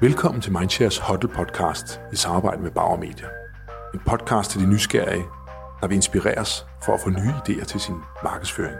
[0.00, 3.26] Velkommen til Mindshares Huddle podcast i samarbejde med Bauer Media.
[3.94, 5.24] En podcast til de nysgerrige,
[5.80, 8.76] der vil inspireres for at få nye idéer til sin markedsføring.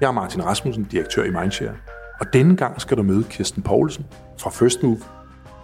[0.00, 1.74] Jeg er Martin Rasmussen, direktør i Mindshare,
[2.20, 4.06] og denne gang skal du møde Kirsten Poulsen
[4.40, 5.00] fra First Move.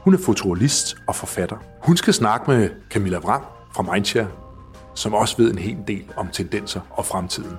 [0.05, 1.57] Hun er fotojournalist og forfatter.
[1.83, 3.45] Hun skal snakke med Camilla Vrang
[3.75, 4.29] fra Mindshare,
[4.95, 7.57] som også ved en hel del om tendenser og fremtiden.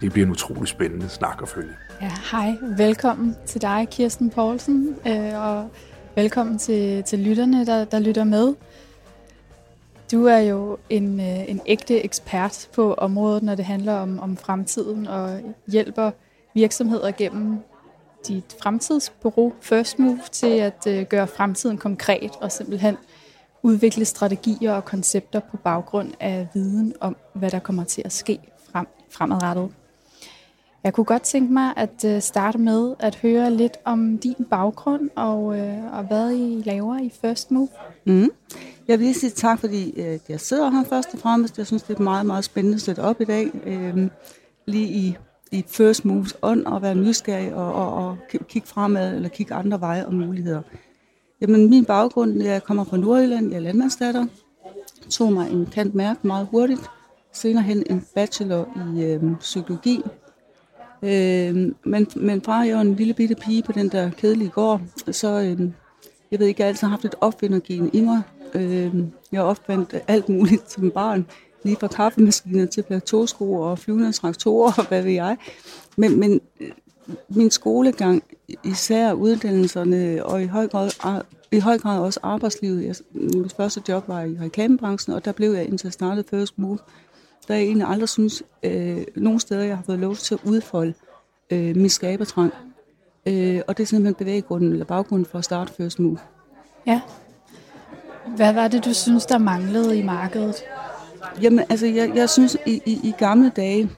[0.00, 1.72] Det bliver en utrolig spændende snak at følge.
[2.00, 2.56] Ja, hej.
[2.76, 5.70] Velkommen til dig, Kirsten Poulsen, øh, og
[6.14, 8.54] velkommen til, til lytterne, der, der lytter med.
[10.12, 14.36] Du er jo en, øh, en ægte ekspert på området, når det handler om, om
[14.36, 16.10] fremtiden, og hjælper
[16.54, 17.58] virksomheder gennem
[18.28, 22.96] dit fremtidsbureau First Move til at øh, gøre fremtiden konkret og simpelthen
[23.62, 28.38] udvikle strategier og koncepter på baggrund af viden om, hvad der kommer til at ske
[28.72, 29.70] frem, fremadrettet.
[30.88, 35.10] Jeg kunne godt tænke mig at øh, starte med at høre lidt om din baggrund
[35.16, 37.68] og, øh, og hvad I laver i First Move.
[38.06, 38.30] Mm.
[38.88, 41.58] Jeg vil lige sige tak, fordi øh, jeg sidder her først og fremmest.
[41.58, 43.50] Jeg synes, det er meget, meget spændende at sætte op i dag.
[43.66, 44.08] Øh,
[44.66, 45.16] lige i,
[45.52, 48.16] i First Moves ånd og være nysgerrig og, og, og
[48.48, 50.62] kigge fremad eller kigge andre veje og muligheder.
[51.40, 54.26] Jamen, min baggrund, jeg kommer fra Nordjylland, jeg er landmandsdatter.
[55.10, 56.90] Tog mig en kant mærke meget hurtigt.
[57.32, 60.02] Senere hen en bachelor i øh, psykologi
[61.02, 64.80] Øh, men, men fra jeg var en lille bitte pige på den der kedelige gård,
[65.10, 65.70] så øh,
[66.30, 68.22] jeg ved ikke, jeg har altid haft et opfindergen i mig.
[68.54, 68.94] Øh,
[69.32, 71.26] jeg opfandt alt muligt som barn,
[71.64, 75.36] lige fra kaffemaskiner til plateausko og flyvende traktorer og hvad ved jeg.
[75.96, 76.70] Men, men øh,
[77.28, 78.22] min skolegang,
[78.64, 80.90] især uddannelserne og i høj grad,
[81.52, 82.84] i høj grad også arbejdslivet.
[82.84, 86.58] Jeg, mit første job var i reklamebranchen, og der blev jeg indtil jeg startede First
[86.58, 86.78] Move
[87.48, 90.40] der er jeg egentlig aldrig synes, øh, nogle steder, jeg har fået lov til at
[90.44, 90.94] udfolde
[91.50, 92.52] øh, min skabertrang.
[93.26, 96.18] Øh, og det er simpelthen bevæggrunden eller baggrunden for at starte First Move.
[96.86, 97.00] Ja.
[98.36, 100.54] Hvad var det, du synes, der manglede i markedet?
[101.42, 103.90] Jamen, altså, jeg, jeg synes, i, i, i gamle dage,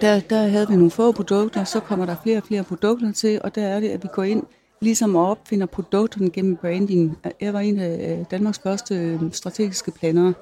[0.00, 3.40] der, der havde vi nogle få produkter, så kommer der flere og flere produkter til,
[3.44, 4.42] og der er det, at vi går ind
[4.80, 7.18] ligesom og opfinder produkterne gennem branding.
[7.40, 10.34] Jeg var en af Danmarks første øh, strategiske planere.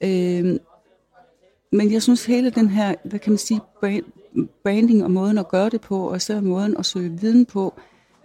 [0.00, 0.56] Øh,
[1.72, 3.60] men jeg synes hele den her, hvad kan man sige,
[4.62, 7.74] branding og måden at gøre det på, og især måden at søge viden på,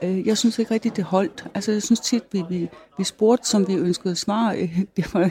[0.03, 1.47] øh, jeg synes ikke rigtigt, det holdt.
[1.53, 5.29] Altså jeg synes tit, vi, vi, vi spurgte, som vi ønskede svar, øh, det var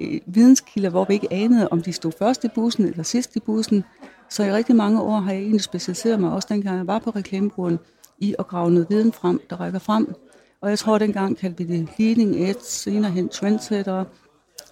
[0.00, 3.40] øh, videnskilder, hvor vi ikke anede, om de stod først i bussen eller sidst i
[3.40, 3.84] bussen.
[4.30, 7.10] Så i rigtig mange år har jeg egentlig specialiseret mig, også dengang jeg var på
[7.10, 7.78] reklamebrugeren,
[8.18, 10.14] i at grave noget viden frem, der rækker frem.
[10.60, 14.04] Og jeg tror, dengang kaldte vi det leading edge, senere hen trendsetter,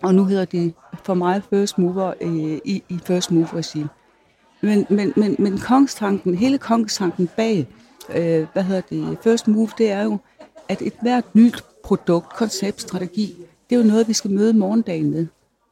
[0.03, 3.85] og nu hedder det for mig First Mover øh, i, i First Move regi.
[4.61, 7.69] Men, men, men, men kongstanken, hele kongstanken bag,
[8.15, 10.19] øh, hvad hedder det, First Move, det er jo,
[10.69, 13.37] at et hvert nyt produkt, koncept, strategi,
[13.71, 15.27] det er jo noget, vi skal møde morgendagen med,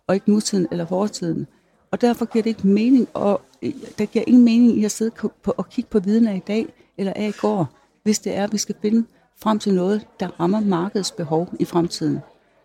[0.07, 1.47] og ikke nutiden eller fortiden.
[1.91, 5.11] Og derfor giver det ikke mening, og øh, der giver ingen mening i at sidde
[5.43, 6.67] på, og kigge på viden af i dag
[6.99, 7.69] eller af i går,
[8.03, 9.07] hvis det er, at vi skal finde
[9.43, 12.19] frem til noget, der rammer markedets behov i fremtiden.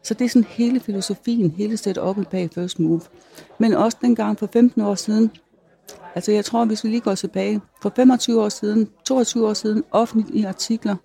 [0.06, 3.02] Så det er sådan hele filosofien, hele sæt op bag First Move.
[3.58, 5.32] Men også dengang for 15 år siden,
[6.16, 9.84] altså jeg tror, hvis vi lige går tilbage, for 25 år siden, 22 år siden,
[9.92, 10.96] offentligt i artikler,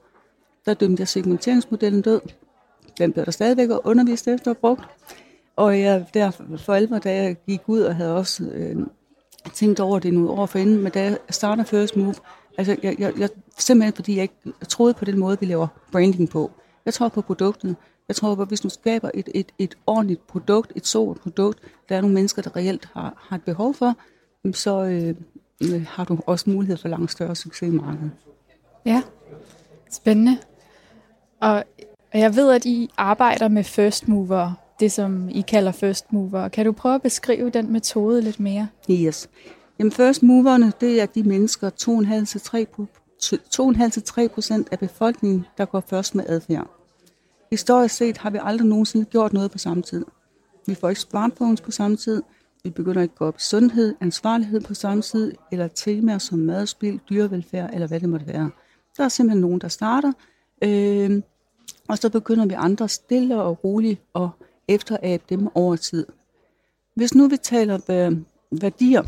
[0.67, 2.21] der dømte jeg segmenteringsmodellen død.
[2.99, 4.85] Den blev der stadigvæk undervist efter og brugt.
[5.57, 8.77] Og jeg, der for alvor, da jeg gik ud og havde også øh,
[9.55, 12.15] tænkt over det nogle år forinden, men da jeg starter First Move,
[12.59, 13.29] altså jeg, jeg, jeg,
[13.59, 16.51] simpelthen fordi jeg ikke troede på den måde, vi laver branding på.
[16.85, 17.77] Jeg tror på produktet.
[18.11, 21.97] Jeg tror, at hvis du skaber et, et, et ordentligt produkt, et så produkt, der
[21.97, 23.95] er nogle mennesker, der reelt har, har et behov for,
[24.53, 25.15] så øh,
[25.63, 28.11] øh, har du også mulighed for langt større succes i markedet.
[28.85, 29.03] Ja,
[29.91, 30.39] spændende.
[31.41, 31.65] Og
[32.15, 36.49] jeg ved, at I arbejder med first mover, det som I kalder first mover.
[36.49, 38.69] Kan du prøve at beskrive den metode lidt mere?
[38.91, 39.29] Yes.
[39.79, 41.71] Jamen first moverne, det er de mennesker,
[44.25, 46.80] 2,5-3 procent af befolkningen, der går først med adfærd.
[47.51, 50.05] Historisk set har vi aldrig nogensinde gjort noget på samme tid.
[50.67, 52.23] Vi får ikke smartphones på samme tid.
[52.65, 56.39] Vi begynder ikke at gå op i sundhed, ansvarlighed på samme tid, eller temaer som
[56.39, 58.51] madspil, dyrevelfærd, eller hvad det måtte være.
[58.97, 60.13] Der er simpelthen nogen, der starter,
[60.65, 61.23] øh,
[61.89, 64.29] og så begynder vi andre stille og roligt at
[64.69, 66.07] efterabe dem over tid.
[66.95, 68.17] Hvis nu vi taler øh,
[68.61, 69.03] værdier,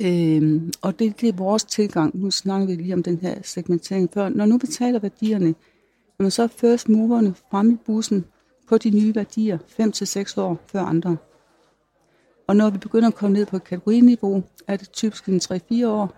[0.00, 4.10] øh, og det, det er vores tilgang, nu snakker vi lige om den her segmentering
[4.14, 5.54] før, når nu vi taler værdierne,
[6.18, 8.24] Jamen, så first moverne fremme i bussen
[8.68, 11.16] på de nye værdier 5-6 år før andre.
[12.46, 16.14] Og når vi begynder at komme ned på kategoriniveau, er det typisk en 3-4 år,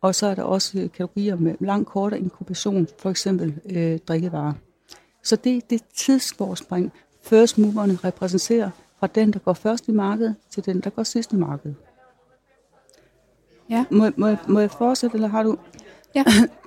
[0.00, 4.52] og så er der også kategorier med langt kortere inkubation, for eksempel øh, drikkevarer.
[5.22, 6.92] Så det, det tidsforspring,
[7.22, 11.32] first moverne repræsenterer fra den, der går først i markedet, til den, der går sidst
[11.32, 11.76] i markedet.
[13.70, 13.84] Ja.
[13.90, 15.58] Må, må, må jeg fortsætte, eller har du...
[16.14, 16.24] Ja.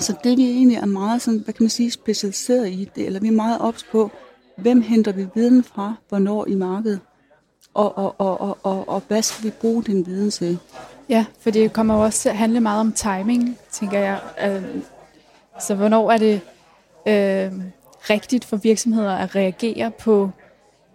[0.00, 3.20] Så det vi egentlig er meget sådan, hvad kan man sige, specialiseret i, det, eller
[3.20, 4.10] vi er meget ops på,
[4.56, 7.00] hvem henter vi viden fra, hvornår i markedet,
[7.74, 10.58] og, og, og, og, og, og hvad skal vi bruge den viden til?
[11.08, 14.20] Ja, for det kommer jo også til at handle meget om timing, tænker jeg.
[14.44, 14.64] Øh,
[15.60, 16.40] så hvornår er det
[17.06, 17.52] øh,
[18.10, 20.30] rigtigt for virksomheder at reagere på,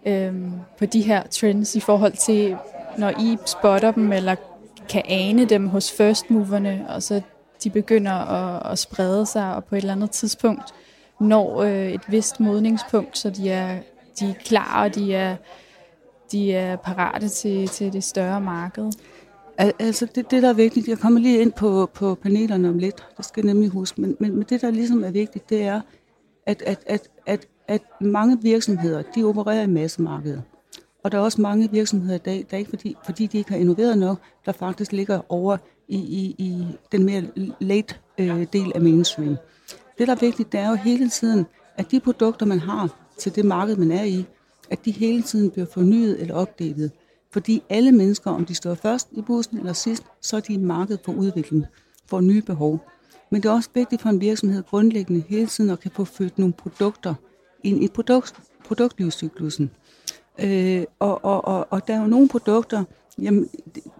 [0.06, 0.34] øh,
[0.78, 2.56] på de her trends i forhold til,
[2.98, 4.34] når I spotter dem, eller
[4.88, 7.20] kan ane dem hos first moverne, og så
[7.64, 10.74] de begynder at, at sprede sig, og på et eller andet tidspunkt
[11.20, 13.78] når øh, et vist modningspunkt, så de er,
[14.20, 15.36] de er klar, og de er,
[16.32, 18.92] de er parate til, til det større marked.
[19.58, 22.78] Al- Altså det, det, der er vigtigt, jeg kommer lige ind på, på panelerne om
[22.78, 25.62] lidt, det skal jeg nemlig huske, men, men, men det, der ligesom er vigtigt, det
[25.62, 25.80] er,
[26.46, 30.42] at, at, at, at, at mange virksomheder, de opererer i massemarkedet.
[31.04, 33.58] Og der er også mange virksomheder i dag, der ikke fordi, fordi de ikke har
[33.58, 35.56] innoveret nok, der faktisk ligger over
[35.90, 37.22] i, i, i den mere
[37.60, 39.36] late øh, del af mainstream.
[39.98, 41.46] Det, der er vigtigt, det er jo hele tiden,
[41.76, 42.88] at de produkter, man har
[43.18, 44.24] til det marked, man er i,
[44.70, 46.90] at de hele tiden bliver fornyet eller opdateret.
[47.32, 50.56] Fordi alle mennesker, om de står først i bussen eller sidst, så er de i
[50.56, 51.66] marked for udvikling,
[52.06, 52.86] for nye behov.
[53.30, 56.38] Men det er også vigtigt for en virksomhed grundlæggende hele tiden at kan få født
[56.38, 57.14] nogle produkter
[57.64, 58.34] ind i produkt,
[58.64, 59.70] produktlivscyklusen.
[60.38, 62.84] Øh, og, og, og, og der er jo nogle produkter,
[63.22, 63.48] jamen,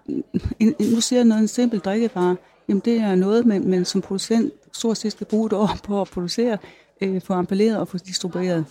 [0.06, 0.24] en,
[0.58, 2.36] en, nu siger jeg noget, en simpel drikkevare,
[2.68, 6.00] jamen det er noget, man, man som producent stort set skal bruge et år på
[6.00, 6.58] at producere,
[7.00, 8.64] øh, få ampelleret og få distribueret.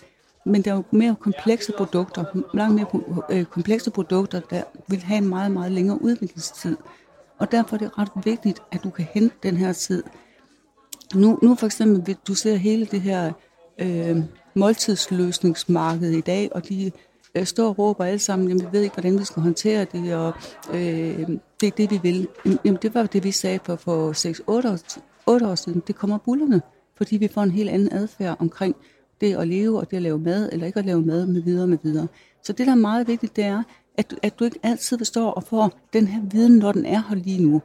[0.46, 2.24] Men der er jo mere komplekse produkter,
[2.54, 6.78] langt mere øh, komplekse produkter, der vil have en meget, meget længere udviklingstid.
[7.38, 10.04] Og derfor er det ret vigtigt, at du kan hente den her tid.
[11.16, 13.32] Nu, nu for eksempel, du ser hele det her
[13.80, 14.18] øh,
[14.56, 16.92] måltidsløsningsmarked i dag, og de
[17.36, 20.16] øh, står og råber alle sammen, jamen vi ved ikke, hvordan vi skal håndtere det,
[20.16, 20.34] og
[20.74, 21.28] øh,
[21.62, 22.28] det er det, vi vil.
[22.66, 24.78] Jamen det var det, vi sagde for, for 6-8 år,
[25.28, 25.84] 8 år siden.
[25.88, 26.62] Det kommer bullerne,
[26.98, 28.76] fordi vi får en helt anden adfærd omkring
[29.22, 31.68] det at leve, og det at lave mad, eller ikke at lave mad, med videre
[31.68, 32.08] med videre.
[32.44, 33.64] Så det, der er meget vigtigt, det er,
[33.98, 37.16] at, at du ikke altid står og får den her viden, når den er her
[37.16, 37.62] lige nu.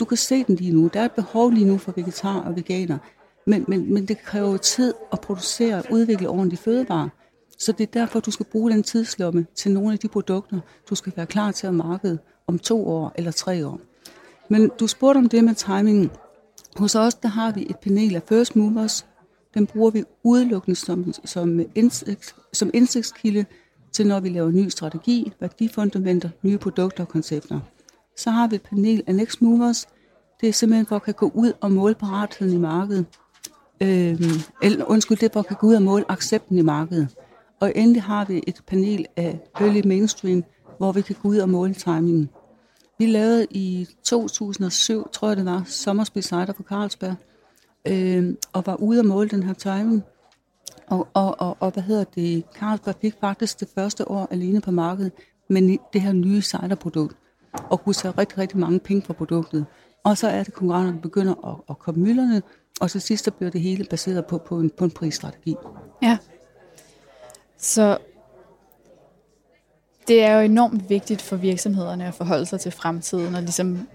[0.00, 0.90] Du kan se den lige nu.
[0.94, 2.98] Der er et behov lige nu for vegetar og veganer.
[3.46, 7.08] Men, men, men det kræver tid at producere og udvikle ordentlige fødevarer.
[7.58, 10.60] Så det er derfor, du skal bruge den tidslomme til nogle af de produkter,
[10.90, 13.80] du skal være klar til at markede om to år eller tre år.
[14.48, 16.10] Men du spurgte om det med timingen.
[16.76, 19.06] Hos os, der har vi et panel af first movers.
[19.54, 23.44] Den bruger vi udelukkende som, som, indsigt, som indsigtskilde
[23.92, 27.60] til, når vi laver ny strategi, værdifundamenter, nye produkter og koncepter.
[28.16, 29.86] Så har vi et panel af next movers.
[30.40, 33.06] Det er simpelthen for at kan gå ud og måle paratheden i markedet.
[33.80, 37.08] Øhm, eller, undskyld, det er for at kan gå ud og måle accepten i markedet.
[37.64, 40.44] Og endelig har vi et panel af early mainstream,
[40.78, 42.30] hvor vi kan gå ud og måle timingen.
[42.98, 47.14] Vi lavede i 2007, tror jeg det var, Sommersby Cider på Carlsberg,
[47.88, 50.02] øh, og var ude og måle den her timing.
[50.86, 54.70] Og, og, og, og hvad hedder det, Carlsberg fik faktisk det første år alene på
[54.70, 55.12] markedet
[55.48, 57.16] med det her nye ciderprodukt,
[57.70, 59.66] og kunne tage rigtig, rigtig mange penge for produktet.
[60.04, 62.42] Og så er det konkurrenterne begynder at, at komme mylderne,
[62.80, 65.54] og til sidst så bliver det hele baseret på, på, en, på en prisstrategi.
[66.02, 66.18] Ja.
[67.58, 67.98] Så
[70.08, 73.88] det er jo enormt vigtigt for virksomhederne at forholde sig til fremtiden og ligesom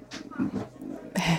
[1.18, 1.38] øh,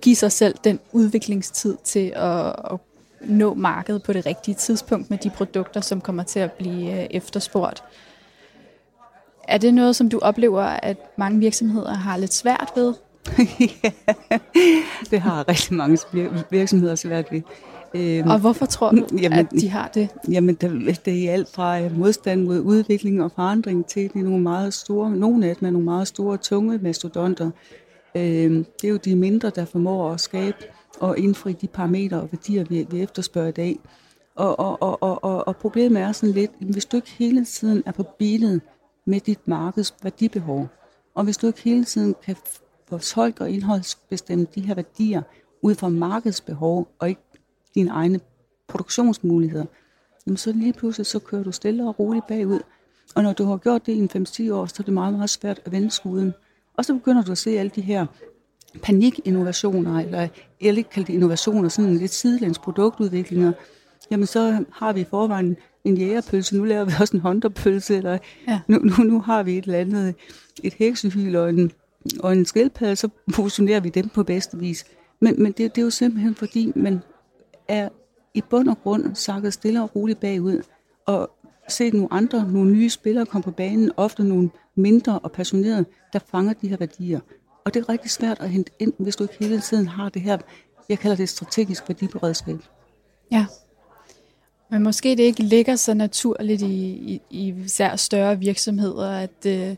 [0.00, 2.78] give sig selv den udviklingstid til at, at
[3.20, 7.06] nå markedet på det rigtige tidspunkt med de produkter, som kommer til at blive øh,
[7.10, 7.82] efterspurgt.
[9.48, 12.94] Er det noget, som du oplever, at mange virksomheder har lidt svært ved?
[13.84, 14.38] ja,
[15.10, 15.98] det har rigtig mange
[16.50, 17.42] virksomheder svært ved.
[17.94, 20.08] Øhm, og hvorfor tror du, jamen, at de har det?
[20.30, 24.24] Jamen, det, det er alt fra øh, modstand mod udvikling og forandring til det er
[24.24, 27.50] nogle meget store, nogle af dem er nogle meget store, tunge mastodonter.
[28.14, 30.56] Øhm, det er jo de mindre, der formår at skabe
[31.00, 33.78] og indfri de parametre og værdier, vi, vi efterspørger i dag.
[34.36, 37.82] Og, og, og, og, og, og problemet er sådan lidt, hvis du ikke hele tiden
[37.86, 38.60] er på benet
[39.04, 40.68] med dit markeds værdibehov,
[41.14, 42.36] og hvis du ikke hele tiden kan
[42.88, 45.22] fortolke og indholdsbestemme de her værdier
[45.62, 47.20] ud fra markedsbehov, og ikke
[47.76, 48.20] dine egne
[48.68, 49.64] produktionsmuligheder,
[50.26, 52.60] jamen så lige pludselig så kører du stille og roligt bagud.
[53.14, 55.30] Og når du har gjort det i en 5-10 år, så er det meget, meget
[55.30, 56.34] svært at vende skuden.
[56.76, 58.06] Og så begynder du at se alle de her
[58.82, 60.28] panikinnovationer, eller
[60.60, 63.52] jeg ikke kalde det innovationer, sådan lidt sidelæns produktudviklinger,
[64.10, 68.18] jamen så har vi i forvejen en jægerpølse, nu laver vi også en håndterpølse, eller
[68.48, 68.60] ja.
[68.68, 70.14] nu, nu, nu har vi et eller andet,
[70.62, 71.72] et heksehyl og en,
[72.20, 74.84] og en skildpadde, så positionerer vi dem på bedste vis.
[75.20, 77.00] Men, men det, det er jo simpelthen fordi, man
[77.68, 77.88] er
[78.34, 80.62] i bund og grund sakket stille og roligt bagud,
[81.06, 81.30] og
[81.68, 86.18] set nogle andre, nogle nye spillere komme på banen, ofte nogle mindre og passionerede, der
[86.18, 87.20] fanger de her værdier.
[87.64, 90.22] Og det er rigtig svært at hente ind, hvis du ikke hele tiden har det
[90.22, 90.38] her,
[90.88, 92.58] jeg kalder det strategisk værdiberedskab.
[93.30, 93.46] Ja,
[94.70, 99.76] men måske det ikke ligger så naturligt i, i, i især større virksomheder, at, øh,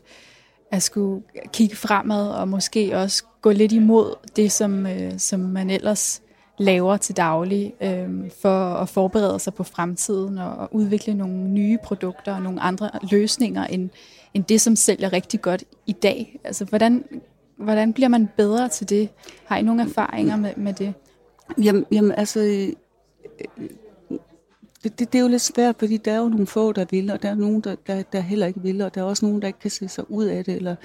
[0.71, 5.69] at skulle kigge fremad og måske også gå lidt imod det, som, øh, som man
[5.69, 6.21] ellers
[6.59, 12.35] laver til daglig, øh, for at forberede sig på fremtiden og, udvikle nogle nye produkter
[12.35, 13.89] og nogle andre løsninger end,
[14.33, 16.39] end det, som sælger rigtig godt i dag.
[16.43, 17.05] Altså, hvordan,
[17.57, 19.09] hvordan bliver man bedre til det?
[19.45, 20.93] Har I nogle erfaringer med, med det?
[21.63, 22.73] Jamen, jamen altså, øh,
[24.83, 27.11] det, det, det er jo lidt svært, fordi der er jo nogle få, der vil,
[27.11, 29.41] og der er nogen, der, der, der heller ikke vil, og der er også nogen,
[29.41, 30.75] der ikke kan se sig ud af det, eller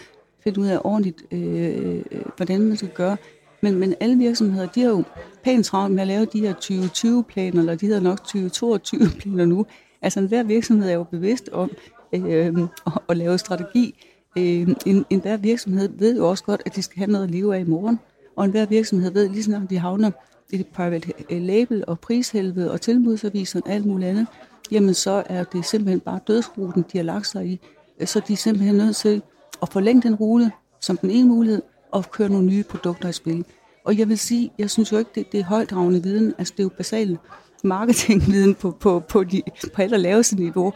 [0.40, 3.16] finde ud af ordentligt, øh, øh hvordan man skal gøre.
[3.64, 5.02] Men, men alle virksomheder, de har jo
[5.44, 9.66] pænt travlt med at lave de her 2020-planer, eller de hedder nok 2022-planer nu.
[10.02, 11.70] Altså enhver virksomhed er jo bevidst om
[12.12, 14.04] øh, at, at lave strategi.
[14.38, 17.56] Øh, en, enhver virksomhed ved jo også godt, at de skal have noget at leve
[17.56, 18.00] af i morgen.
[18.36, 20.10] Og enhver virksomhed ved, lige snart de havner
[20.50, 24.26] i det private øh, label og prishelvede og tilbudsaviser og alt muligt andet,
[24.70, 27.60] jamen så er det simpelthen bare dødsruten, de har lagt sig i.
[28.04, 29.22] Så de er simpelthen nødt til
[29.62, 31.62] at forlænge den rute som den ene mulighed,
[31.94, 33.44] og køre nogle nye produkter i spil.
[33.84, 36.34] Og jeg vil sige, jeg synes jo ikke, det, det er højdragende viden.
[36.38, 37.18] Altså det er jo basal
[37.64, 39.42] marketingviden på, på, på, de,
[39.74, 40.72] på allerlaveste niveau.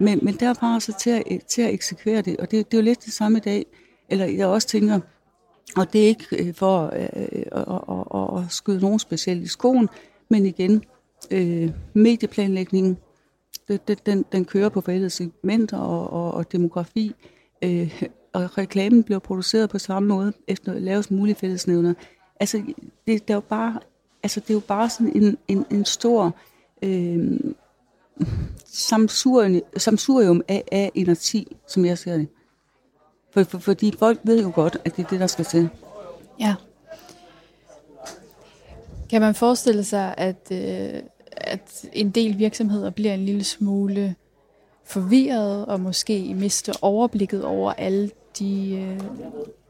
[0.00, 2.84] Men, men derfra så til at, til at eksekvere det, og det, det er jo
[2.84, 3.66] lidt det samme i dag.
[4.08, 5.00] Eller jeg også tænker,
[5.76, 9.48] og det er ikke øh, for øh, øh at, at, at, skyde nogen specielt i
[9.48, 9.88] skoen,
[10.28, 10.84] men igen,
[11.30, 12.96] øh, medieplanlægningen,
[13.68, 17.14] det, den, den kører på forældede segmenter og, og, og demografi,
[17.64, 18.02] øh,
[18.32, 21.94] og reklamen bliver produceret på samme måde, efter lavest mulige fællesnævner.
[22.40, 22.62] Altså,
[23.06, 23.80] det, det, er jo bare,
[24.22, 26.36] altså, det er jo bare sådan en, en, en stor
[26.82, 27.40] øh,
[28.66, 32.28] samsurium, af, af energi, som jeg ser det.
[33.30, 35.68] For, for, fordi folk ved jo godt, at det er det, der skal til.
[36.40, 36.54] Ja.
[39.10, 41.02] Kan man forestille sig, at, øh,
[41.36, 44.14] at en del virksomheder bliver en lille smule
[44.84, 49.00] forvirret og måske miste overblikket over alle de øh,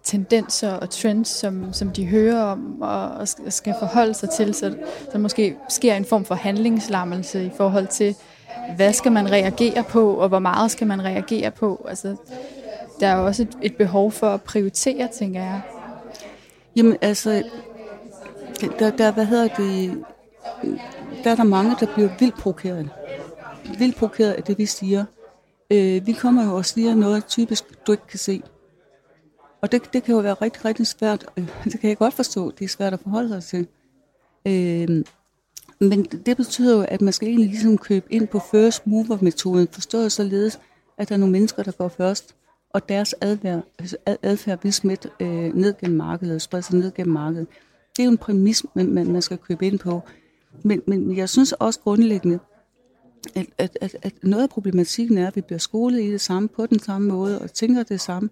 [0.05, 4.75] tendenser og trends, som, som de hører om og, og skal forholde sig til, så
[5.13, 8.17] der måske sker en form for handlingslammelse i forhold til,
[8.77, 11.87] hvad skal man reagere på, og hvor meget skal man reagere på.
[11.89, 12.17] Altså,
[13.01, 15.61] der er også et, et behov for at prioritere, tænker jeg.
[16.77, 17.43] Jamen altså,
[18.79, 20.05] der, der, hvad hedder det,
[21.25, 22.91] der er der mange, der bliver vildt provokeret.
[23.79, 25.05] Vildt provokeret af det, vi siger.
[25.71, 28.43] Øh, vi kommer jo og siger noget typisk, du ikke kan se.
[29.63, 31.27] Og det, det kan jo være rigtig, rigtig svært.
[31.37, 32.51] Øh, det kan jeg godt forstå.
[32.51, 33.67] Det er svært at forholde sig til.
[34.47, 35.05] Øh,
[35.81, 40.13] men det betyder jo, at man skal egentlig ligesom købe ind på first mover-metoden, forstået
[40.13, 40.61] således,
[40.99, 42.35] at der er nogle mennesker, der går først,
[42.71, 47.13] og deres adfærd, altså adfærd bliver smidt øh, ned gennem markedet, og sig ned gennem
[47.13, 47.47] markedet.
[47.97, 50.01] Det er jo en præmis, man, man, man skal købe ind på.
[50.63, 52.39] Men, men jeg synes også grundlæggende,
[53.35, 56.49] at, at, at, at noget af problematikken er, at vi bliver skolet i det samme,
[56.49, 58.29] på den samme måde, og tænker det samme.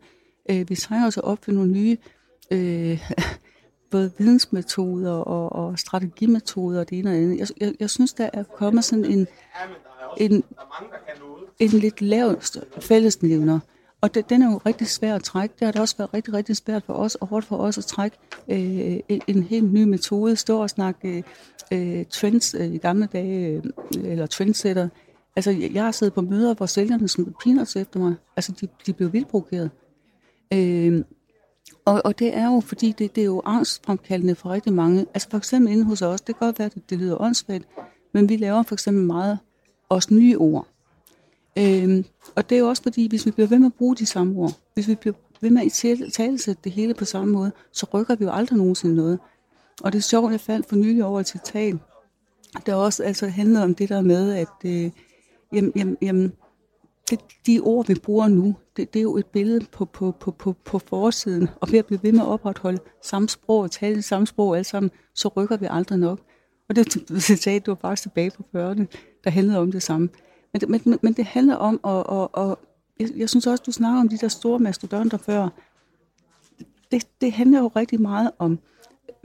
[0.51, 1.97] Øh, vi trænger også op for nogle nye
[2.51, 3.09] øh,
[3.91, 7.39] både vidensmetoder og, og strategimetoder og det ene og andet.
[7.39, 9.27] Jeg, jeg, jeg synes, der er kommet sådan en,
[10.17, 10.45] en,
[11.59, 12.41] en lidt lav
[12.81, 13.59] fællesnævner.
[14.01, 15.55] Og det, den er jo rigtig svær at trække.
[15.59, 17.85] Det har det også været rigtig, rigtig svært for os, og hårdt for os at
[17.85, 18.17] trække
[18.49, 20.37] øh, en, en helt ny metode.
[20.37, 21.25] Stå og snakke
[21.73, 23.63] øh, trends øh, i gamle dage, øh,
[24.05, 24.89] eller trendsetter.
[25.37, 28.15] Altså, jeg har siddet på møder, hvor sælgerne smed peanuts efter mig.
[28.37, 29.71] Altså, de, de blev vildt provokeret.
[30.53, 31.05] Øh,
[31.85, 35.07] og, og det er jo, fordi det, det er jo angstfremkaldende for rigtig mange.
[35.15, 37.65] Altså for eksempel inde hos os, det kan godt være, at det, lyder åndssvagt,
[38.15, 39.39] men vi laver for eksempel meget
[39.89, 40.67] også nye ord.
[41.59, 42.05] Øhm,
[42.37, 44.39] og det er jo også fordi, hvis vi bliver ved med at bruge de samme
[44.39, 45.73] ord, hvis vi bliver ved med at
[46.13, 49.19] talesætte det hele på samme måde, så rykker vi jo aldrig nogensinde noget.
[49.83, 51.77] Og det er sjovt, jeg faldt for nylig over et citat,
[52.67, 54.91] der også altså handler om det der med, at øh,
[55.53, 56.33] jamen, jamen, jamen,
[57.11, 60.31] det, de ord, vi bruger nu, det, det er jo et billede på, på, på,
[60.31, 64.03] på, på forsiden, og ved at blive ved med at opretholde samme sprog og tale
[64.03, 66.21] samme sprog alle sammen, så rykker vi aldrig nok.
[66.69, 68.85] Og det citat, du var faktisk tilbage på 40'erne,
[69.25, 70.09] der handlede om det samme.
[70.53, 72.59] Men, men, men det handler om, og, og, og
[73.01, 75.49] jeg, jeg synes også, du snakker om de der store mastodonter før.
[76.91, 78.59] Det, det handler jo rigtig meget om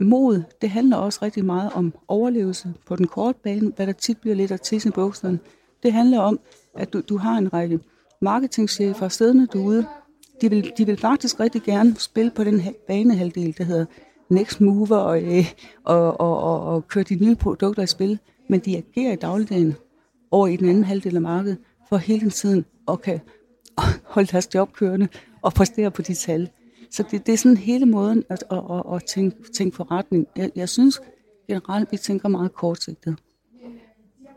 [0.00, 0.42] mod.
[0.60, 4.36] Det handler også rigtig meget om overlevelse på den korte bane, hvad der tit bliver
[4.36, 5.38] lidt af tissen bukserne.
[5.82, 6.40] Det handler om,
[6.78, 7.80] at du, du har en række
[8.20, 9.86] marketingchefer siddende derude.
[10.40, 13.84] De vil, de vil faktisk rigtig gerne spille på den banehalvdel, der hedder
[14.28, 15.52] Next Mover og, øh,
[15.84, 18.18] og, og, og, og køre de nye produkter i spil.
[18.48, 19.74] men de agerer i dagligdagen
[20.30, 23.20] over i den anden halvdel af markedet, for hele tiden at kan
[24.04, 25.08] holde deres job kørende
[25.42, 26.50] og præstere på de tal.
[26.90, 30.26] Så det, det er sådan hele måden at, at, at, at tænke, tænke forretning.
[30.36, 31.00] Jeg, jeg synes
[31.48, 33.16] generelt, vi tænker meget kortsigtet.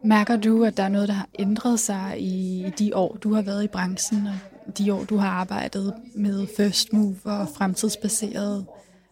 [0.04, 3.42] Mærker du, at der er noget, der har ændret sig i de år, du har
[3.42, 4.28] været i branchen,
[4.68, 8.66] og de år, du har arbejdet med first move og fremtidsbaseret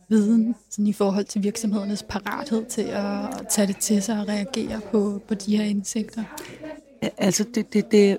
[0.09, 4.81] viden, sådan i forhold til virksomhedernes parathed til at tage det til sig og reagere
[4.91, 6.23] på, på de her indsigter?
[7.17, 8.17] Altså, det, det, det,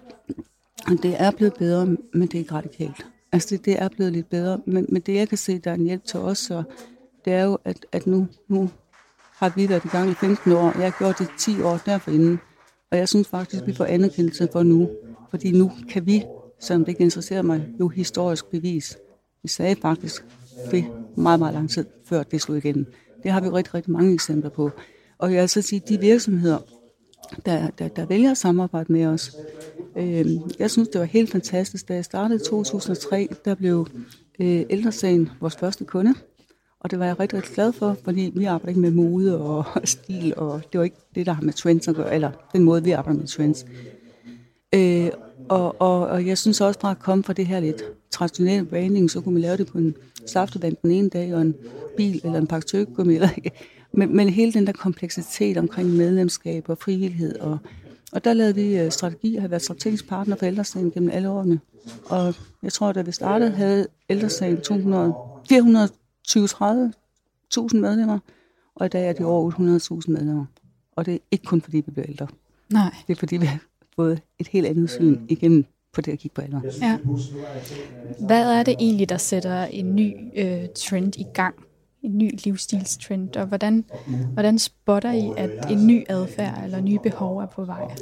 [1.03, 3.07] det er blevet bedre, men det er ikke radikalt.
[3.33, 5.75] Altså, det, det er blevet lidt bedre, men, men det, jeg kan se, der er
[5.75, 6.63] en hjælp til os, så
[7.25, 8.71] det er jo, at, at nu, nu
[9.37, 10.73] har vi været i gang i 15 år.
[10.79, 12.41] Jeg har gjort det 10 år derfor inden.
[12.91, 14.89] Og jeg synes faktisk, vi får anerkendelse for nu.
[15.31, 16.25] Fordi nu kan vi,
[16.61, 18.99] selvom det ikke interesserer mig, jo historisk bevis.
[19.43, 20.25] Vi sagde faktisk
[20.71, 20.85] det
[21.17, 22.87] meget, meget lang tid før det slog igen.
[23.23, 24.71] Det har vi rigtig, rigtig mange eksempler på.
[25.19, 26.59] Og jeg vil altså sige, de virksomheder,
[27.47, 29.37] der, der, der vælger at samarbejde med os,
[29.97, 30.27] øh,
[30.59, 31.89] jeg synes, det var helt fantastisk.
[31.89, 33.87] Da jeg startede i 2003, der blev
[34.41, 36.15] øh, ældresagen vores første kunde.
[36.81, 39.65] Og det var jeg rigtig, rigtig glad for, fordi vi arbejder ikke med mode og
[39.85, 42.85] stil, og det var ikke det, der har med trends at gøre, eller den måde,
[42.85, 43.67] vi arbejder med trends.
[44.75, 45.11] Øh,
[45.49, 49.11] og, og, og jeg synes også bare at komme fra det her lidt traditionelle branding,
[49.11, 49.95] så kunne man lave det på en
[50.27, 51.55] saftevand den ene dag, og en
[51.97, 53.29] bil eller en pakke tøkkegummi, eller
[53.93, 57.59] men, men hele den der kompleksitet omkring medlemskab og frivillighed, og,
[58.13, 61.31] og der lavede vi øh, strategi og har været strategisk partner for ældresagen gennem alle
[61.31, 61.61] årene.
[62.05, 65.15] Og jeg tror, da vi startede, havde ældresagen 200,
[65.49, 65.89] 400
[66.31, 68.19] 20-30.000 medlemmer,
[68.75, 70.45] og i dag er de over 800.000 medlemmer.
[70.93, 72.27] Og det er ikke kun fordi, vi bliver ældre.
[72.73, 72.95] Nej.
[73.07, 73.61] Det er fordi, vi har
[73.97, 76.63] fået et helt andet syn igennem på det at kigge på ældre.
[76.81, 76.99] Ja.
[78.27, 81.55] Hvad er det egentlig, der sætter en ny øh, trend i gang?
[82.03, 83.85] En ny livsstilstrend, og hvordan,
[84.33, 87.95] hvordan spotter I, at en ny adfærd eller nye behov er på vej?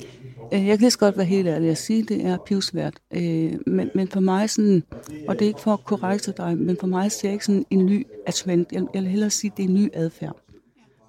[0.52, 2.94] Øh, jeg kan lige så godt være helt ærlig at sige, at det er pivsvært.
[3.10, 4.82] Øh, men, men for mig sådan,
[5.28, 7.66] og det er ikke for at korrekte dig, men for mig ser jeg ikke sådan
[7.70, 8.66] en ny trend.
[8.72, 10.36] Jeg, jeg vil hellere sige, at det er en ny adfærd.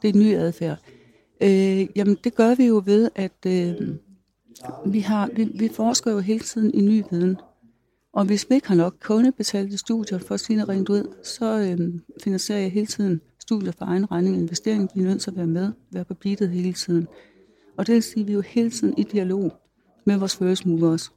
[0.01, 0.77] Det er en ny adfærd.
[1.41, 3.73] Øh, jamen det gør vi jo ved, at øh,
[4.85, 7.37] vi, har, vi, vi forsker jo hele tiden i ny viden.
[8.17, 11.59] Og hvis vi ikke har nok kundebetalte studier, for at sige det rent ud, så
[11.59, 14.89] øh, finansierer jeg hele tiden studier for egen regning og investering.
[14.95, 17.07] Vi er nødt til at være med, være på beatet hele tiden.
[17.77, 19.53] Og det vil sige, at vi er jo hele tiden i dialog
[20.05, 21.11] med vores first movers.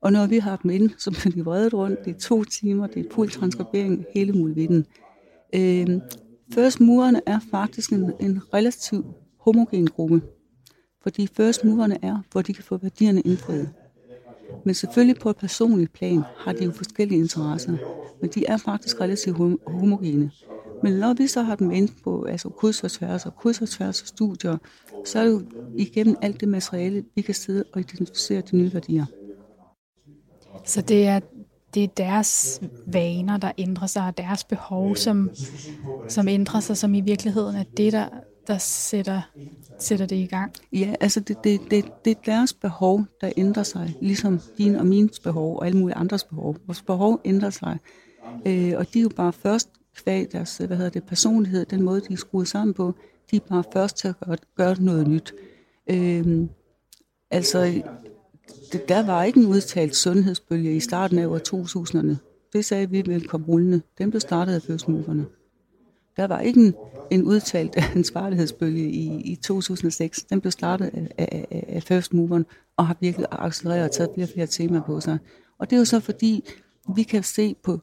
[0.00, 2.04] Og når vi har dem inde, så bliver de vredet rundt.
[2.04, 4.86] Det er to timer, det er fuld transkribering, hele muligheden.
[5.54, 6.00] Øh,
[6.54, 9.06] first moverne er faktisk en, en relativt
[9.40, 10.22] homogen gruppe.
[11.02, 13.68] Fordi first moverne er, hvor de kan få værdierne indfriet.
[14.64, 17.76] Men selvfølgelig på et personligt plan har de jo forskellige interesser.
[18.20, 19.36] Men de er faktisk relativt
[19.66, 20.30] homogene.
[20.82, 23.68] Men når vi så har dem ind på altså kryds og tværs og kryds og
[23.68, 24.56] tværs og studier,
[25.04, 25.42] så er det jo
[25.76, 29.06] igennem alt det materiale, vi kan sidde og identificere de nye værdier.
[30.64, 31.20] Så det er,
[31.74, 35.30] det er deres vaner, der ændrer sig, og deres behov, som,
[36.08, 38.08] som ændrer sig, som i virkeligheden er det, der,
[38.50, 39.22] der sætter,
[39.78, 40.52] sætter det i gang?
[40.72, 44.86] Ja, altså det, det, det, det er deres behov, der ændrer sig, ligesom din og
[44.86, 46.56] min behov og alle mulige andres behov.
[46.66, 47.78] Vores behov ændrer sig,
[48.46, 52.00] øh, og de er jo bare først kvæg deres hvad hedder det, personlighed, den måde,
[52.00, 52.94] de er skruet sammen på,
[53.30, 55.34] de er bare først til at gøre, gøre noget nyt.
[55.90, 56.46] Øh,
[57.30, 57.82] altså,
[58.72, 62.16] det, der var ikke en udtalt sundhedsbølge i starten af år 2000'erne.
[62.52, 63.82] Det sagde vi ville komme rullende.
[63.98, 65.26] Den blev startet af fødselsmoverne.
[66.20, 66.74] Der var ikke en,
[67.10, 70.22] en udtalt ansvarlighedsbølge i, i 2006.
[70.22, 74.26] Den blev startet af, af, af First Moveren og har virkelig accelereret og taget flere
[74.26, 75.18] og flere temaer på sig.
[75.58, 76.44] Og det er jo så fordi,
[76.94, 77.80] vi kan se på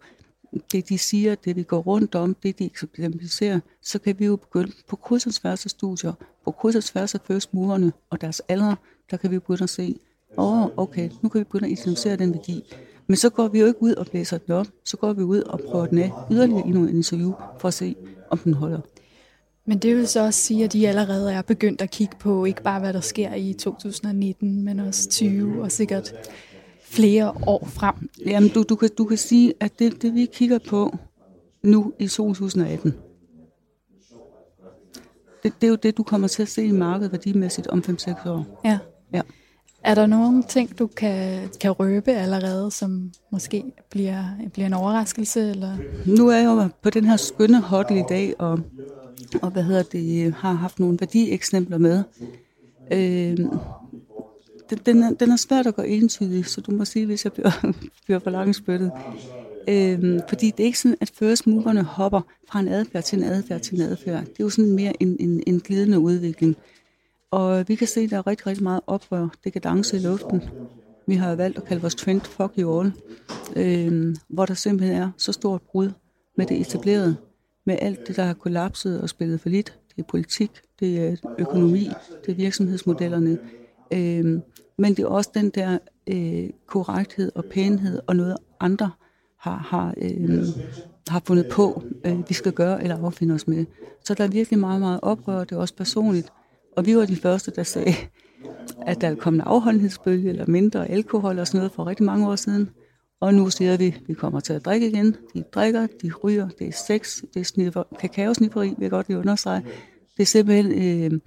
[0.71, 4.35] det, de siger, det vi går rundt om, det de eksemplificerer, så kan vi jo
[4.35, 6.13] begynde på kursets første studier,
[6.45, 8.75] på kursets første First Moverne og deres alder,
[9.11, 9.99] der kan vi begynde at se,
[10.37, 12.73] åh, oh, okay, nu kan vi begynde at identificere den værdi.
[13.07, 15.41] Men så går vi jo ikke ud og blæser den op, så går vi ud
[15.41, 17.95] og prøver den af yderligere i nogle interview for at se,
[18.29, 18.79] om den holder.
[19.65, 22.63] Men det vil så også sige, at de allerede er begyndt at kigge på ikke
[22.63, 26.13] bare, hvad der sker i 2019, men også 20 og sikkert
[26.81, 27.95] flere år frem.
[28.25, 30.97] Jamen, du, du, kan, du kan sige, at det, det vi kigger på
[31.63, 32.93] nu i 2018,
[35.43, 38.29] det, det er jo det, du kommer til at se i markedet værdimæssigt om 5-6
[38.29, 38.61] år.
[38.65, 38.79] Ja.
[39.13, 39.21] ja.
[39.83, 45.49] Er der nogle ting, du kan, kan røbe allerede, som måske bliver, bliver en overraskelse?
[45.49, 45.77] Eller?
[46.05, 48.59] Nu er jeg jo på den her skønne hotel i dag, og,
[49.41, 52.03] og hvad hedder det, har haft nogle værdieksempler med.
[52.91, 53.37] Øh,
[54.69, 57.33] den, den, er, den er svært at gå entydig, så du må sige, hvis jeg
[57.33, 57.73] bliver,
[58.05, 58.91] bliver for langt spyttet.
[59.69, 63.23] Øhm, fordi det er ikke sådan, at first moverne hopper fra en adfærd til en
[63.23, 64.21] adfærd til en adfærd.
[64.21, 66.55] Det er jo sådan mere en, en, en glidende udvikling.
[67.31, 69.99] Og vi kan se, at der er rigtig, rigtig meget oprør, Det kan danse i
[69.99, 70.41] luften.
[71.07, 72.93] Vi har valgt at kalde vores trend Fuck You All,
[73.55, 75.91] øh, hvor der simpelthen er så stort brud
[76.37, 77.15] med det etablerede,
[77.65, 79.79] med alt det, der har kollapset og spillet for lidt.
[79.95, 81.89] Det er politik, det er økonomi,
[82.25, 83.39] det er virksomhedsmodellerne.
[83.93, 84.39] Øh,
[84.77, 88.91] men det er også den der øh, korrekthed og pænhed og noget andre
[89.37, 90.43] har, har, øh,
[91.07, 93.65] har fundet på, øh, vi skal gøre eller affinde os med.
[94.05, 96.31] Så der er virkelig meget, meget oprør, det er også personligt.
[96.77, 97.93] Og vi var de første, der sagde,
[98.85, 102.35] at der kom en afholdenhedsbølge eller mindre alkohol og sådan noget for rigtig mange år
[102.35, 102.69] siden.
[103.19, 105.15] Og nu siger vi, at vi kommer til at drikke igen.
[105.33, 109.19] De drikker, de ryger, det er sex, det er sniffer, kakaosnifferi, vil jeg godt lige
[109.19, 109.63] understrege.
[110.17, 111.19] Det er simpelthen øh,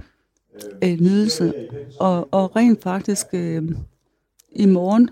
[0.84, 1.54] øh, nydelse.
[2.00, 3.62] Og, og rent faktisk øh,
[4.52, 5.10] i morgen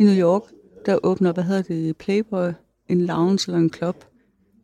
[0.00, 0.42] i New York,
[0.86, 2.50] der åbner, hvad hedder det, Playboy,
[2.88, 4.04] en lounge eller en club,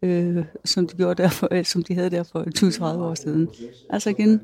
[0.03, 3.49] øh, som de gjorde derfor, som de havde der for 20-30 år siden.
[3.91, 4.41] Altså igen,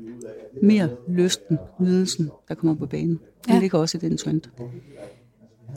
[0.61, 3.19] mere lysten, nydelsen, der kommer på banen.
[3.47, 3.59] Det ja.
[3.59, 4.41] ligger også i den trend.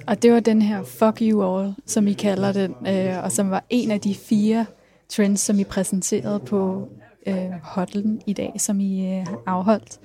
[0.06, 3.50] Og det var den her Fuck You All, som I kalder den, øh, og som
[3.50, 4.66] var en af de fire
[5.08, 6.88] trends, som I præsenterede på
[7.26, 9.98] øh, Hotlen i dag, som I øh, afholdt.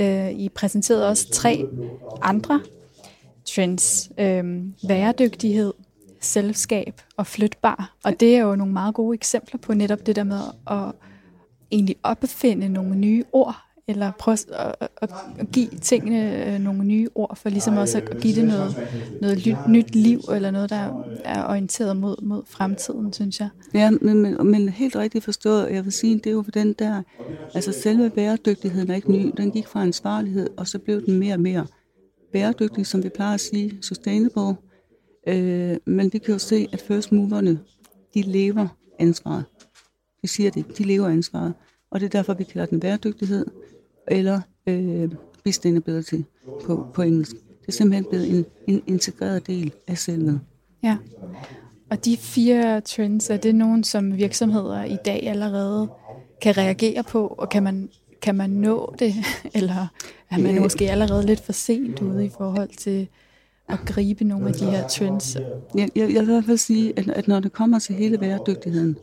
[0.00, 1.66] Øh, I præsenterede også tre
[2.22, 2.60] andre
[3.44, 4.10] trends.
[4.18, 5.72] Øh, væredygtighed,
[6.24, 7.96] selskab og flytbar.
[8.04, 10.92] Og det er jo nogle meget gode eksempler på netop det der med at
[11.70, 13.56] egentlig opfinde nogle nye ord,
[13.88, 18.20] eller prøve at, at, at give tingene øh, nogle nye ord, for ligesom også at
[18.20, 18.88] give det noget,
[19.20, 23.48] noget nyt liv, eller noget, der er orienteret mod, mod fremtiden, synes jeg.
[23.74, 26.72] Ja, men, men, men helt rigtigt forstået, jeg vil sige, det er jo for den
[26.72, 27.02] der,
[27.54, 31.34] altså selve bæredygtigheden er ikke ny, den gik fra ansvarlighed, og så blev den mere
[31.34, 31.66] og mere
[32.32, 34.56] bæredygtig, som vi plejer at sige, sustainable,
[35.26, 37.58] øh, men vi kan jo se, at first moverne,
[38.14, 39.44] de lever ansvaret.
[40.22, 41.54] Vi siger det, de lever ansvaret.
[41.90, 43.46] Og det er derfor, vi kalder den bæredygtighed,
[44.08, 45.10] eller øh,
[45.46, 46.20] sustainability
[46.64, 47.36] på, på engelsk.
[47.60, 50.40] Det er simpelthen blevet en, en integreret del af selvet.
[50.82, 50.96] Ja,
[51.90, 55.88] og de fire trends, er det nogen, som virksomheder i dag allerede
[56.42, 57.88] kan reagere på, og kan man,
[58.22, 59.14] kan man nå det,
[59.54, 59.86] eller
[60.30, 63.08] er man måske allerede lidt for sent ude i forhold til
[63.68, 65.36] at gribe nogle af de her trends?
[65.36, 65.42] Jeg,
[65.74, 68.96] jeg, jeg vil i hvert fald sige, at, at når det kommer til hele bæredygtigheden,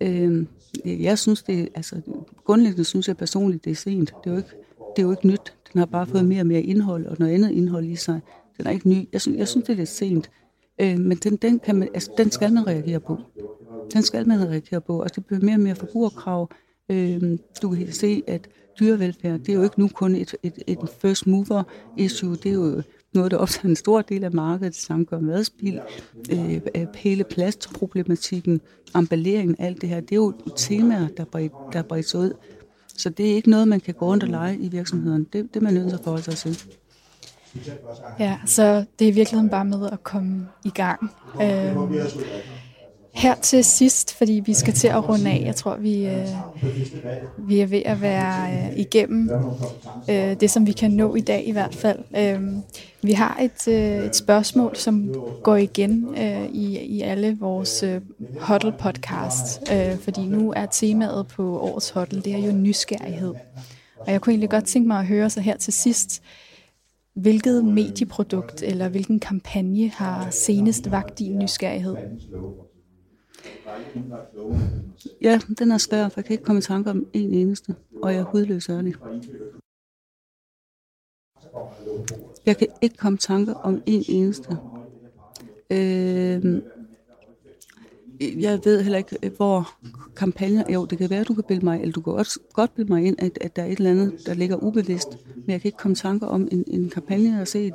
[0.00, 0.46] øh,
[0.84, 2.00] jeg synes det, altså
[2.44, 4.14] grundlæggende synes jeg personligt, det er sent.
[4.24, 4.50] Det er jo ikke,
[4.96, 5.54] det er jo ikke nyt.
[5.72, 8.20] Den har bare fået mere og mere indhold og noget andet indhold i sig.
[8.58, 9.08] Den er ikke ny.
[9.12, 10.30] Jeg synes, jeg synes det er lidt sent.
[10.80, 13.18] Øh, men den, den, kan man, altså, den skal man reagere på.
[13.92, 15.02] Den skal man reagere på.
[15.02, 16.50] Og det bliver mere og mere forbrugerkrav.
[16.88, 18.48] Øh, du kan se, at
[18.80, 21.62] dyrevelfærd, det er jo ikke nu kun et, et, et first mover
[21.96, 22.36] issue.
[22.36, 22.82] Det er jo
[23.14, 25.80] noget, der optager en stor del af markedet, det samme gør madspil,
[26.32, 26.60] øh,
[26.94, 28.60] hele plastproblematikken,
[28.94, 32.32] emballeringen, alt det her, det er jo temaer, der bredt, der bredt ud.
[32.96, 35.24] Så det er ikke noget, man kan gå rundt og lege i virksomheden.
[35.24, 36.72] Det, det er man nødt til at forholde sig til.
[38.18, 41.10] Ja, så det er i virkeligheden bare med at komme i gang.
[41.42, 41.76] Øh,
[43.12, 46.28] her til sidst, fordi vi skal til at runde af, jeg tror, vi, øh,
[47.38, 49.30] vi er ved at være øh, igennem
[50.10, 51.98] øh, det, som vi kan nå i dag i hvert fald.
[52.16, 52.42] Øh,
[53.02, 58.00] vi har et, øh, et spørgsmål, som går igen øh, i, i alle vores øh,
[58.40, 63.34] Huddle podcast, øh, fordi nu er temaet på årets Huddle, det er jo nysgerrighed.
[63.96, 66.22] Og jeg kunne egentlig godt tænke mig at høre så her til sidst,
[67.14, 71.96] hvilket medieprodukt eller hvilken kampagne har senest vagt din nysgerrighed?
[75.20, 78.12] Ja, den er svær, for jeg kan ikke komme i tanke om en eneste, og
[78.12, 78.94] jeg er hudløs ærlig.
[82.46, 84.58] Jeg kan ikke komme i tanke om en eneste.
[85.70, 86.62] Øh,
[88.20, 89.74] jeg ved heller ikke, hvor
[90.16, 90.72] kampagner...
[90.72, 93.04] Jo, det kan være, du kan bilde mig, eller du kan også godt bilde mig
[93.04, 95.18] ind, at, at der er et eller andet, der ligger ubevidst.
[95.36, 97.74] Men jeg kan ikke komme i tanke om en, en kampagne, jeg har set,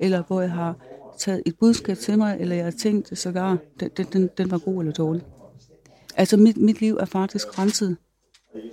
[0.00, 0.76] eller hvor jeg har
[1.18, 4.80] taget et budskab til mig, eller jeg har tænkt sågar, den, den, den var god
[4.80, 5.22] eller dårlig.
[6.16, 7.96] Altså mit, mit liv er faktisk renset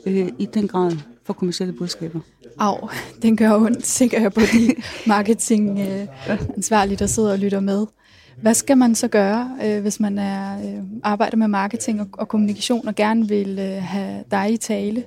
[0.06, 0.92] øh, i den grad
[1.26, 2.20] for kommersielle budskaber.
[2.58, 2.90] Au,
[3.22, 4.76] den gør ondt, tænker jeg på de
[5.08, 6.08] marketing øh,
[7.00, 7.86] der sidder og lytter med.
[8.42, 12.28] Hvad skal man så gøre, øh, hvis man er øh, arbejder med marketing og, og
[12.28, 15.04] kommunikation og gerne vil øh, have dig i tale?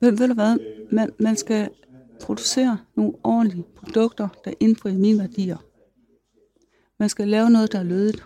[0.00, 0.58] Ved, ved du hvad?
[0.92, 1.68] Man, man skal
[2.20, 5.56] producere nogle ordentlige produkter, der indfrier mine værdier.
[7.04, 8.24] Man skal lave noget, der er lødigt.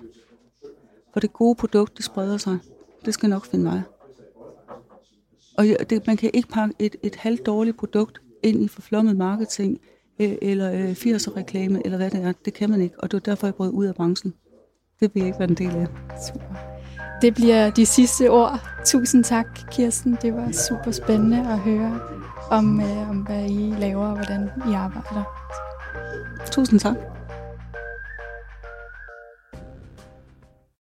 [1.12, 2.58] For det gode produkt, det spreder sig.
[3.04, 3.80] Det skal nok finde vej.
[5.56, 9.80] Og det, man kan ikke pakke et, et halvt dårligt produkt ind i forflommet marketing,
[10.18, 12.32] øh, eller øh, 80'er reklame, eller hvad det er.
[12.44, 14.34] Det kan man ikke, og det er derfor, jeg brød ud af branchen.
[15.00, 15.86] Det vil jeg ikke være en del af.
[16.26, 16.54] Super.
[17.22, 18.60] Det bliver de sidste ord.
[18.86, 20.18] Tusind tak, Kirsten.
[20.22, 22.00] Det var super spændende at høre
[22.50, 25.24] om, øh, om hvad I laver og hvordan I arbejder.
[26.52, 27.17] Tusind tak.